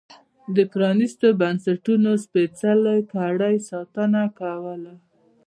[0.55, 4.93] د پرانیستو بنسټونو سپېڅلې کړۍ ساتنه کوله.